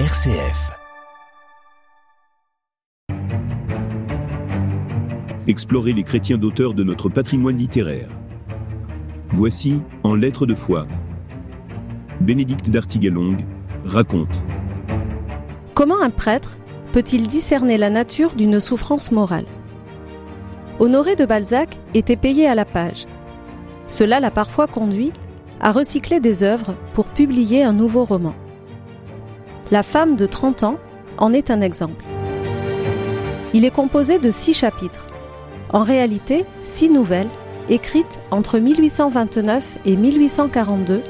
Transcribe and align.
RCF. 0.00 0.72
Explorer 5.46 5.92
les 5.92 6.02
chrétiens 6.02 6.36
d'auteurs 6.36 6.74
de 6.74 6.82
notre 6.82 7.08
patrimoine 7.08 7.56
littéraire. 7.56 8.08
Voici, 9.28 9.82
en 10.02 10.16
lettres 10.16 10.46
de 10.46 10.54
foi, 10.56 10.88
Bénédicte 12.20 12.70
d'Artigalong 12.70 13.36
raconte. 13.84 14.34
Comment 15.74 16.02
un 16.02 16.10
prêtre 16.10 16.58
peut-il 16.90 17.28
discerner 17.28 17.78
la 17.78 17.88
nature 17.88 18.34
d'une 18.34 18.58
souffrance 18.58 19.12
morale? 19.12 19.46
Honoré 20.80 21.14
de 21.14 21.24
Balzac 21.24 21.78
était 21.94 22.16
payé 22.16 22.48
à 22.48 22.56
la 22.56 22.64
page. 22.64 23.06
Cela 23.86 24.18
l'a 24.18 24.32
parfois 24.32 24.66
conduit 24.66 25.12
à 25.60 25.70
recycler 25.70 26.18
des 26.18 26.42
œuvres 26.42 26.74
pour 26.94 27.06
publier 27.06 27.62
un 27.62 27.72
nouveau 27.72 28.04
roman. 28.04 28.34
La 29.74 29.82
femme 29.82 30.14
de 30.14 30.26
30 30.26 30.62
ans 30.62 30.78
en 31.18 31.32
est 31.32 31.50
un 31.50 31.60
exemple. 31.60 32.04
Il 33.54 33.64
est 33.64 33.72
composé 33.72 34.20
de 34.20 34.30
six 34.30 34.54
chapitres, 34.54 35.04
en 35.72 35.82
réalité 35.82 36.44
six 36.60 36.88
nouvelles 36.88 37.28
écrites 37.68 38.20
entre 38.30 38.60
1829 38.60 39.78
et 39.84 39.96
1842 39.96 41.02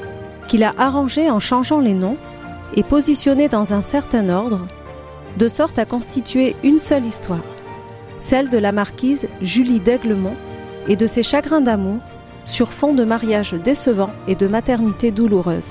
qu'il 0.47 0.63
a 0.63 0.73
arrangées 0.79 1.29
en 1.29 1.39
changeant 1.39 1.79
les 1.79 1.93
noms 1.93 2.17
et 2.75 2.81
positionnées 2.81 3.49
dans 3.49 3.71
un 3.71 3.83
certain 3.83 4.29
ordre, 4.29 4.65
de 5.37 5.47
sorte 5.47 5.77
à 5.77 5.85
constituer 5.85 6.55
une 6.63 6.79
seule 6.79 7.05
histoire, 7.05 7.45
celle 8.19 8.49
de 8.49 8.57
la 8.57 8.71
marquise 8.71 9.27
Julie 9.43 9.79
d'Aiglemont 9.79 10.37
et 10.87 10.95
de 10.95 11.05
ses 11.05 11.21
chagrins 11.21 11.61
d'amour 11.61 11.99
sur 12.45 12.73
fond 12.73 12.95
de 12.95 13.03
mariage 13.03 13.53
décevant 13.53 14.09
et 14.27 14.33
de 14.33 14.47
maternité 14.47 15.11
douloureuse. 15.11 15.69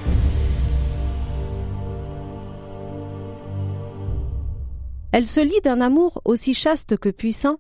Elle 5.17 5.29
se 5.29 5.39
lie 5.39 5.61
d'un 5.63 5.81
amour 5.81 6.21
aussi 6.25 6.55
chaste 6.55 6.97
que 6.97 7.09
puissant 7.09 7.59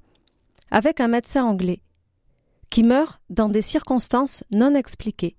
avec 0.72 0.98
un 0.98 1.06
médecin 1.06 1.44
anglais, 1.44 1.82
qui 2.68 2.82
meurt 2.82 3.20
dans 3.30 3.48
des 3.48 3.62
circonstances 3.62 4.42
non 4.50 4.74
expliquées. 4.74 5.36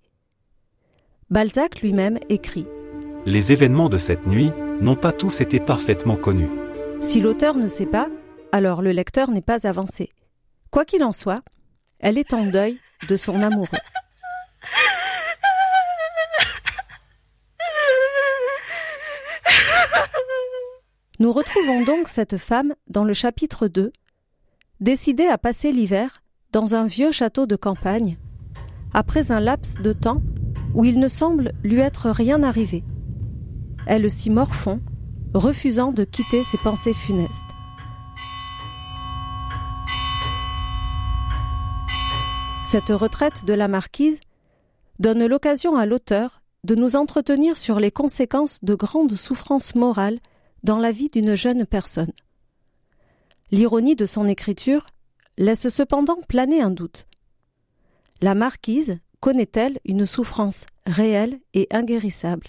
Balzac 1.29 1.81
lui-même 1.81 2.17
écrit 2.29 2.67
Les 3.25 3.51
événements 3.51 3.89
de 3.89 3.97
cette 3.97 4.27
nuit 4.27 4.53
n'ont 4.79 4.95
pas 4.95 5.11
tous 5.11 5.41
été 5.41 5.59
parfaitement 5.59 6.15
connus. 6.15 6.47
Si 7.01 7.19
l'auteur 7.19 7.57
ne 7.57 7.67
sait 7.67 7.85
pas, 7.85 8.07
alors 8.53 8.81
le 8.81 8.93
lecteur 8.93 9.29
n'est 9.29 9.41
pas 9.41 9.67
avancé. 9.67 10.07
Quoi 10.71 10.85
qu'il 10.85 11.03
en 11.03 11.11
soit, 11.11 11.43
elle 11.99 12.17
est 12.17 12.33
en 12.33 12.45
deuil 12.45 12.79
de 13.09 13.17
son 13.17 13.41
amoureux. 13.41 13.67
Nous 21.17 21.31
retrouvons 21.31 21.81
donc 21.85 22.09
cette 22.09 22.35
femme 22.35 22.75
dans 22.89 23.05
le 23.05 23.13
chapitre 23.13 23.69
2, 23.69 23.93
décidée 24.81 25.27
à 25.27 25.37
passer 25.37 25.71
l'hiver 25.71 26.21
dans 26.51 26.75
un 26.75 26.85
vieux 26.85 27.11
château 27.11 27.45
de 27.45 27.55
campagne, 27.55 28.17
après 28.93 29.31
un 29.31 29.39
laps 29.39 29.81
de 29.81 29.93
temps 29.93 30.21
où 30.73 30.83
il 30.83 30.99
ne 30.99 31.07
semble 31.07 31.53
lui 31.63 31.79
être 31.79 32.09
rien 32.09 32.43
arrivé. 32.43 32.83
Elle 33.87 34.11
s'y 34.11 34.29
morfond, 34.29 34.81
refusant 35.33 35.93
de 35.93 36.03
quitter 36.03 36.43
ses 36.43 36.57
pensées 36.57 36.93
funestes. 36.93 37.31
Cette 42.65 42.89
retraite 42.89 43.45
de 43.45 43.53
la 43.53 43.69
marquise 43.69 44.19
donne 44.99 45.25
l'occasion 45.25 45.77
à 45.77 45.85
l'auteur 45.85 46.41
de 46.65 46.75
nous 46.75 46.97
entretenir 46.97 47.55
sur 47.55 47.79
les 47.79 47.91
conséquences 47.91 48.59
de 48.63 48.75
grandes 48.75 49.15
souffrances 49.15 49.75
morales 49.75 50.19
dans 50.65 50.79
la 50.79 50.91
vie 50.91 51.09
d'une 51.09 51.35
jeune 51.35 51.65
personne. 51.65 52.11
L'ironie 53.51 53.95
de 53.95 54.07
son 54.07 54.27
écriture 54.27 54.87
laisse 55.37 55.69
cependant 55.69 56.17
planer 56.27 56.59
un 56.59 56.71
doute. 56.71 57.05
La 58.19 58.33
marquise 58.33 58.97
connaît-elle 59.19 59.77
une 59.85 60.07
souffrance 60.07 60.65
réelle 60.87 61.39
et 61.53 61.67
inguérissable? 61.71 62.47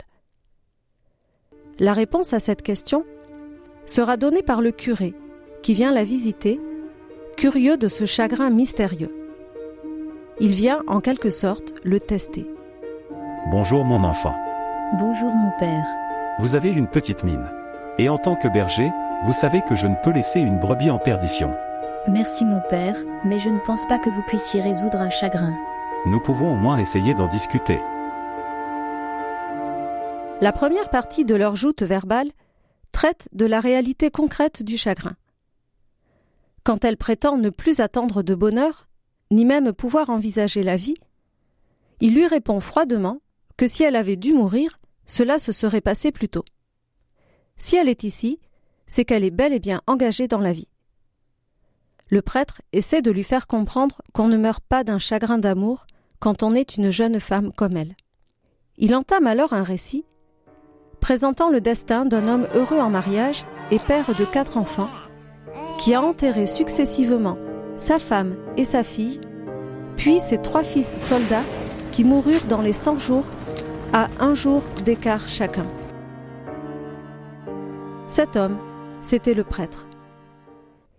La 1.78 1.92
réponse 1.92 2.32
à 2.32 2.38
cette 2.38 2.62
question 2.62 3.04
sera 3.84 4.16
donnée 4.16 4.42
par 4.42 4.62
le 4.62 4.72
curé, 4.72 5.14
qui 5.62 5.74
vient 5.74 5.92
la 5.92 6.02
visiter, 6.02 6.58
curieux 7.36 7.76
de 7.76 7.86
ce 7.86 8.06
chagrin 8.06 8.48
mystérieux. 8.48 9.14
Il 10.40 10.52
vient 10.52 10.82
en 10.86 11.00
quelque 11.00 11.28
sorte 11.28 11.74
le 11.84 12.00
tester. 12.00 12.46
Bonjour 13.50 13.84
mon 13.84 14.02
enfant. 14.04 14.34
Bonjour 14.98 15.34
mon 15.34 15.50
père. 15.58 15.86
Vous 16.38 16.54
avez 16.54 16.72
une 16.72 16.88
petite 16.88 17.22
mine. 17.22 17.55
Et 17.98 18.10
en 18.10 18.18
tant 18.18 18.36
que 18.36 18.48
berger, 18.48 18.90
vous 19.24 19.32
savez 19.32 19.62
que 19.62 19.74
je 19.74 19.86
ne 19.86 19.94
peux 20.02 20.10
laisser 20.10 20.40
une 20.40 20.58
brebis 20.58 20.90
en 20.90 20.98
perdition. 20.98 21.54
Merci 22.08 22.44
mon 22.44 22.60
père, 22.68 22.96
mais 23.24 23.40
je 23.40 23.48
ne 23.48 23.58
pense 23.58 23.86
pas 23.86 23.98
que 23.98 24.10
vous 24.10 24.22
puissiez 24.22 24.60
résoudre 24.60 24.98
un 24.98 25.08
chagrin. 25.08 25.56
Nous 26.04 26.20
pouvons 26.20 26.52
au 26.52 26.56
moins 26.56 26.78
essayer 26.78 27.14
d'en 27.14 27.26
discuter. 27.26 27.80
La 30.42 30.52
première 30.52 30.90
partie 30.90 31.24
de 31.24 31.34
leur 31.34 31.56
joute 31.56 31.82
verbale 31.82 32.28
traite 32.92 33.28
de 33.32 33.46
la 33.46 33.60
réalité 33.60 34.10
concrète 34.10 34.62
du 34.62 34.76
chagrin. 34.76 35.16
Quand 36.64 36.84
elle 36.84 36.98
prétend 36.98 37.38
ne 37.38 37.48
plus 37.48 37.80
attendre 37.80 38.22
de 38.22 38.34
bonheur, 38.34 38.88
ni 39.30 39.46
même 39.46 39.72
pouvoir 39.72 40.10
envisager 40.10 40.62
la 40.62 40.76
vie, 40.76 40.96
il 42.00 42.14
lui 42.14 42.26
répond 42.26 42.60
froidement 42.60 43.20
que 43.56 43.66
si 43.66 43.84
elle 43.84 43.96
avait 43.96 44.16
dû 44.16 44.34
mourir, 44.34 44.78
cela 45.06 45.38
se 45.38 45.52
serait 45.52 45.80
passé 45.80 46.12
plus 46.12 46.28
tôt. 46.28 46.44
Si 47.56 47.76
elle 47.76 47.88
est 47.88 48.04
ici, 48.04 48.40
c'est 48.86 49.04
qu'elle 49.04 49.24
est 49.24 49.30
bel 49.30 49.52
et 49.52 49.58
bien 49.58 49.82
engagée 49.86 50.28
dans 50.28 50.40
la 50.40 50.52
vie. 50.52 50.68
Le 52.08 52.22
prêtre 52.22 52.62
essaie 52.72 53.02
de 53.02 53.10
lui 53.10 53.24
faire 53.24 53.46
comprendre 53.46 54.00
qu'on 54.12 54.28
ne 54.28 54.36
meurt 54.36 54.62
pas 54.62 54.84
d'un 54.84 54.98
chagrin 54.98 55.38
d'amour 55.38 55.86
quand 56.20 56.42
on 56.42 56.54
est 56.54 56.76
une 56.76 56.90
jeune 56.90 57.18
femme 57.18 57.52
comme 57.52 57.76
elle. 57.76 57.96
Il 58.78 58.94
entame 58.94 59.26
alors 59.26 59.52
un 59.52 59.62
récit 59.62 60.04
présentant 61.00 61.50
le 61.50 61.60
destin 61.60 62.04
d'un 62.04 62.26
homme 62.26 62.48
heureux 62.54 62.80
en 62.80 62.90
mariage 62.90 63.44
et 63.70 63.78
père 63.78 64.14
de 64.14 64.24
quatre 64.24 64.56
enfants, 64.56 64.88
qui 65.78 65.94
a 65.94 66.02
enterré 66.02 66.46
successivement 66.46 67.38
sa 67.76 67.98
femme 67.98 68.36
et 68.56 68.64
sa 68.64 68.82
fille, 68.82 69.20
puis 69.96 70.18
ses 70.20 70.40
trois 70.40 70.64
fils 70.64 70.96
soldats 70.96 71.44
qui 71.92 72.02
moururent 72.02 72.46
dans 72.48 72.62
les 72.62 72.72
cent 72.72 72.96
jours 72.96 73.24
à 73.92 74.08
un 74.20 74.34
jour 74.34 74.62
d'écart 74.84 75.28
chacun. 75.28 75.66
Cet 78.08 78.36
homme, 78.36 78.58
c'était 79.02 79.34
le 79.34 79.42
prêtre. 79.42 79.88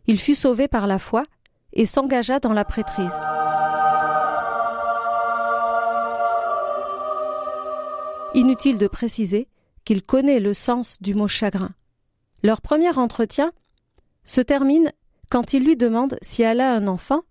Il 0.07 0.19
fut 0.19 0.35
sauvé 0.35 0.67
par 0.67 0.87
la 0.87 0.99
foi 0.99 1.23
et 1.71 1.85
s'engagea 1.85 2.39
dans 2.39 2.51
la 2.51 2.65
prêtrise. 2.65 3.17
Inutile 8.33 8.77
de 8.77 8.87
préciser 8.87 9.47
qu'il 9.85 10.03
connaît 10.03 10.41
le 10.41 10.53
sens 10.53 10.97
du 11.01 11.15
mot 11.15 11.29
chagrin. 11.29 11.71
Leur 12.43 12.61
premier 12.61 12.97
entretien 12.97 13.53
se 14.25 14.41
termine 14.41 14.91
quand 15.29 15.53
il 15.53 15.63
lui 15.63 15.77
demande 15.77 16.17
si 16.21 16.43
elle 16.43 16.59
a 16.59 16.73
un 16.73 16.87
enfant 16.87 17.21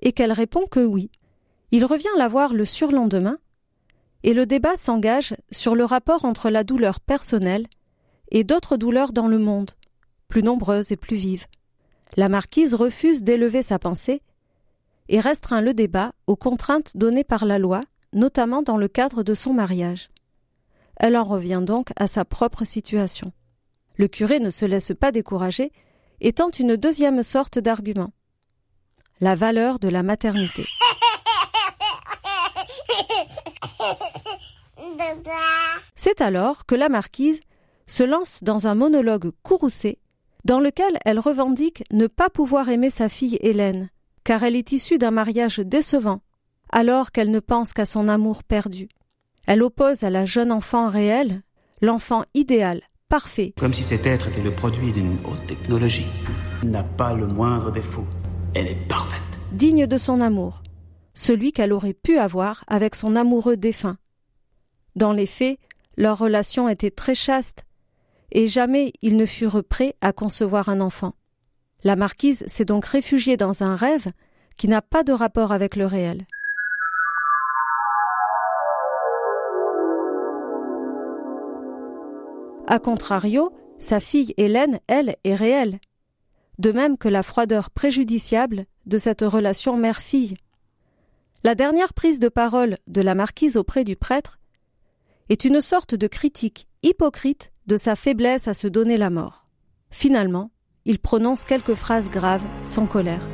et 0.00 0.12
qu'elle 0.12 0.32
répond 0.32 0.66
que 0.66 0.80
oui. 0.80 1.10
Il 1.70 1.84
revient 1.84 2.08
la 2.16 2.28
voir 2.28 2.54
le 2.54 2.64
surlendemain 2.64 3.36
et 4.22 4.32
le 4.32 4.46
débat 4.46 4.78
s'engage 4.78 5.36
sur 5.50 5.74
le 5.74 5.84
rapport 5.84 6.24
entre 6.24 6.48
la 6.48 6.64
douleur 6.64 6.98
personnelle 6.98 7.66
et 8.30 8.44
d'autres 8.44 8.76
douleurs 8.76 9.12
dans 9.12 9.26
le 9.26 9.38
monde, 9.38 9.72
plus 10.28 10.42
nombreuses 10.42 10.92
et 10.92 10.96
plus 10.96 11.16
vives. 11.16 11.46
La 12.16 12.28
marquise 12.28 12.74
refuse 12.74 13.22
d'élever 13.22 13.62
sa 13.62 13.78
pensée 13.78 14.22
et 15.08 15.20
restreint 15.20 15.60
le 15.60 15.74
débat 15.74 16.12
aux 16.26 16.36
contraintes 16.36 16.96
données 16.96 17.24
par 17.24 17.44
la 17.44 17.58
loi, 17.58 17.80
notamment 18.12 18.62
dans 18.62 18.76
le 18.76 18.88
cadre 18.88 19.22
de 19.22 19.34
son 19.34 19.52
mariage. 19.52 20.08
Elle 20.96 21.16
en 21.16 21.24
revient 21.24 21.62
donc 21.64 21.90
à 21.96 22.06
sa 22.06 22.24
propre 22.24 22.64
situation. 22.64 23.32
Le 23.96 24.08
curé 24.08 24.40
ne 24.40 24.50
se 24.50 24.64
laisse 24.64 24.92
pas 24.98 25.12
décourager 25.12 25.72
et 26.20 26.32
tente 26.32 26.58
une 26.58 26.76
deuxième 26.76 27.22
sorte 27.22 27.58
d'argument. 27.58 28.12
La 29.20 29.34
valeur 29.34 29.78
de 29.78 29.88
la 29.88 30.02
maternité. 30.02 30.66
C'est 35.94 36.20
alors 36.20 36.66
que 36.66 36.74
la 36.74 36.88
marquise 36.88 37.40
se 37.88 38.04
lance 38.04 38.44
dans 38.44 38.68
un 38.68 38.76
monologue 38.76 39.32
courroucé 39.42 39.98
dans 40.44 40.60
lequel 40.60 40.98
elle 41.04 41.18
revendique 41.18 41.82
ne 41.90 42.06
pas 42.06 42.30
pouvoir 42.30 42.68
aimer 42.68 42.90
sa 42.90 43.08
fille 43.08 43.38
Hélène, 43.40 43.90
car 44.24 44.44
elle 44.44 44.56
est 44.56 44.72
issue 44.72 44.98
d'un 44.98 45.10
mariage 45.10 45.58
décevant, 45.58 46.20
alors 46.70 47.12
qu'elle 47.12 47.30
ne 47.30 47.40
pense 47.40 47.72
qu'à 47.72 47.86
son 47.86 48.08
amour 48.08 48.44
perdu. 48.44 48.88
Elle 49.46 49.62
oppose 49.62 50.04
à 50.04 50.10
la 50.10 50.24
jeune 50.24 50.52
enfant 50.52 50.88
réelle 50.88 51.42
l'enfant 51.80 52.24
idéal, 52.34 52.82
parfait. 53.08 53.54
Comme 53.58 53.72
si 53.72 53.82
cet 53.82 54.06
être 54.06 54.28
était 54.28 54.42
le 54.42 54.50
produit 54.50 54.92
d'une 54.92 55.18
haute 55.24 55.46
technologie. 55.46 56.08
N'a 56.62 56.82
pas 56.82 57.14
le 57.14 57.26
moindre 57.26 57.70
défaut. 57.70 58.06
Elle 58.54 58.68
est 58.68 58.88
parfaite. 58.88 59.22
Digne 59.52 59.86
de 59.86 59.96
son 59.96 60.20
amour, 60.20 60.62
celui 61.14 61.52
qu'elle 61.52 61.72
aurait 61.72 61.94
pu 61.94 62.18
avoir 62.18 62.64
avec 62.66 62.94
son 62.94 63.16
amoureux 63.16 63.56
défunt. 63.56 63.96
Dans 64.96 65.12
les 65.12 65.26
faits, 65.26 65.58
leur 65.96 66.18
relation 66.18 66.68
était 66.68 66.90
très 66.90 67.14
chaste, 67.14 67.64
et 68.32 68.46
jamais 68.46 68.92
ils 69.02 69.16
ne 69.16 69.26
furent 69.26 69.64
prêts 69.64 69.94
à 70.00 70.12
concevoir 70.12 70.68
un 70.68 70.80
enfant. 70.80 71.14
La 71.84 71.96
marquise 71.96 72.44
s'est 72.46 72.64
donc 72.64 72.84
réfugiée 72.86 73.36
dans 73.36 73.62
un 73.62 73.76
rêve 73.76 74.08
qui 74.56 74.68
n'a 74.68 74.82
pas 74.82 75.04
de 75.04 75.12
rapport 75.12 75.52
avec 75.52 75.76
le 75.76 75.86
réel. 75.86 76.26
A 82.66 82.78
contrario, 82.78 83.50
sa 83.78 84.00
fille 84.00 84.34
Hélène, 84.36 84.80
elle, 84.88 85.16
est 85.24 85.34
réelle, 85.34 85.78
de 86.58 86.72
même 86.72 86.98
que 86.98 87.08
la 87.08 87.22
froideur 87.22 87.70
préjudiciable 87.70 88.66
de 88.86 88.98
cette 88.98 89.22
relation 89.22 89.76
mère-fille. 89.76 90.36
La 91.44 91.54
dernière 91.54 91.94
prise 91.94 92.18
de 92.18 92.28
parole 92.28 92.76
de 92.88 93.00
la 93.00 93.14
marquise 93.14 93.56
auprès 93.56 93.84
du 93.84 93.96
prêtre 93.96 94.38
est 95.28 95.44
une 95.44 95.60
sorte 95.60 95.94
de 95.94 96.06
critique 96.06 96.68
hypocrite 96.82 97.52
de 97.66 97.76
sa 97.76 97.96
faiblesse 97.96 98.48
à 98.48 98.54
se 98.54 98.66
donner 98.66 98.96
la 98.96 99.10
mort. 99.10 99.46
Finalement, 99.90 100.50
il 100.84 100.98
prononce 100.98 101.44
quelques 101.44 101.74
phrases 101.74 102.10
graves, 102.10 102.44
sans 102.62 102.86
colère. 102.86 103.28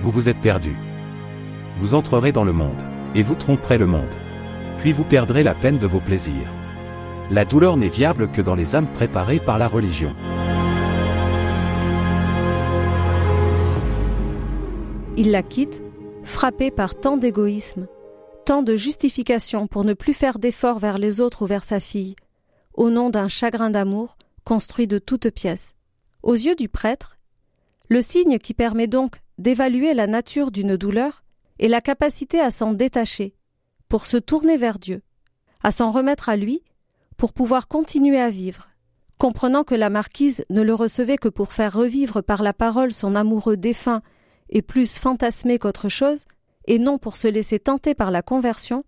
Vous 0.00 0.10
vous 0.10 0.30
êtes 0.30 0.40
perdu. 0.40 0.74
Vous 1.76 1.94
entrerez 1.94 2.32
dans 2.32 2.44
le 2.44 2.52
monde, 2.52 2.80
et 3.14 3.22
vous 3.22 3.34
tromperez 3.34 3.76
le 3.76 3.86
monde. 3.86 4.14
Puis 4.78 4.92
vous 4.92 5.04
perdrez 5.04 5.42
la 5.42 5.54
peine 5.54 5.78
de 5.78 5.86
vos 5.86 6.00
plaisirs. 6.00 6.48
La 7.30 7.44
douleur 7.44 7.76
n'est 7.76 7.88
viable 7.88 8.30
que 8.30 8.40
dans 8.40 8.54
les 8.54 8.74
âmes 8.74 8.90
préparées 8.90 9.40
par 9.40 9.58
la 9.58 9.68
religion. 9.68 10.14
Il 15.18 15.32
la 15.32 15.42
quitte, 15.42 15.82
frappé 16.22 16.70
par 16.70 16.98
tant 16.98 17.18
d'égoïsme, 17.18 17.86
de 18.58 18.74
justification 18.74 19.68
pour 19.68 19.84
ne 19.84 19.94
plus 19.94 20.12
faire 20.12 20.38
d'efforts 20.38 20.80
vers 20.80 20.98
les 20.98 21.20
autres 21.20 21.42
ou 21.42 21.46
vers 21.46 21.62
sa 21.62 21.78
fille, 21.78 22.16
au 22.74 22.90
nom 22.90 23.08
d'un 23.08 23.28
chagrin 23.28 23.70
d'amour 23.70 24.16
construit 24.44 24.88
de 24.88 24.98
toutes 24.98 25.30
pièces. 25.30 25.74
Aux 26.24 26.34
yeux 26.34 26.56
du 26.56 26.68
prêtre, 26.68 27.16
le 27.88 28.02
signe 28.02 28.38
qui 28.38 28.52
permet 28.52 28.88
donc 28.88 29.20
d'évaluer 29.38 29.94
la 29.94 30.08
nature 30.08 30.50
d'une 30.50 30.76
douleur 30.76 31.22
est 31.60 31.68
la 31.68 31.80
capacité 31.80 32.40
à 32.40 32.50
s'en 32.50 32.72
détacher, 32.72 33.34
pour 33.88 34.04
se 34.04 34.16
tourner 34.16 34.56
vers 34.56 34.80
Dieu, 34.80 35.02
à 35.62 35.70
s'en 35.70 35.92
remettre 35.92 36.28
à 36.28 36.36
lui, 36.36 36.62
pour 37.16 37.32
pouvoir 37.32 37.68
continuer 37.68 38.20
à 38.20 38.30
vivre, 38.30 38.68
comprenant 39.16 39.62
que 39.62 39.74
la 39.76 39.90
marquise 39.90 40.44
ne 40.50 40.62
le 40.62 40.74
recevait 40.74 41.18
que 41.18 41.28
pour 41.28 41.52
faire 41.52 41.72
revivre 41.72 42.20
par 42.20 42.42
la 42.42 42.52
parole 42.52 42.92
son 42.92 43.14
amoureux 43.14 43.56
défunt 43.56 44.02
et 44.48 44.62
plus 44.62 44.98
fantasmé 44.98 45.58
qu'autre 45.58 45.88
chose, 45.88 46.24
et 46.66 46.78
non 46.78 46.98
pour 46.98 47.16
se 47.16 47.28
laisser 47.28 47.58
tenter 47.58 47.94
par 47.94 48.10
la 48.10 48.22
conversion, 48.22 48.82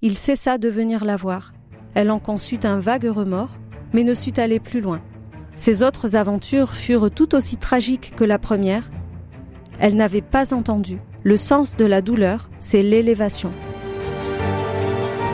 il 0.00 0.16
cessa 0.16 0.58
de 0.58 0.68
venir 0.68 1.04
la 1.04 1.16
voir. 1.16 1.52
Elle 1.94 2.10
en 2.10 2.18
conçut 2.18 2.60
un 2.64 2.78
vague 2.78 3.04
remords, 3.04 3.52
mais 3.92 4.04
ne 4.04 4.14
sut 4.14 4.38
aller 4.38 4.60
plus 4.60 4.80
loin. 4.80 5.02
Ses 5.54 5.82
autres 5.82 6.16
aventures 6.16 6.70
furent 6.70 7.10
tout 7.10 7.34
aussi 7.34 7.56
tragiques 7.56 8.14
que 8.16 8.24
la 8.24 8.38
première. 8.38 8.90
Elle 9.78 9.96
n'avait 9.96 10.22
pas 10.22 10.54
entendu. 10.54 10.98
Le 11.22 11.36
sens 11.36 11.76
de 11.76 11.84
la 11.84 12.02
douleur, 12.02 12.50
c'est 12.60 12.82
l'élévation. 12.82 13.52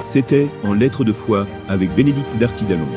C'était 0.02 0.48
En 0.64 0.72
lettres 0.72 1.04
de 1.04 1.12
foi 1.12 1.46
avec 1.68 1.94
Bénédicte 1.94 2.36
Dartidalon. 2.38 2.88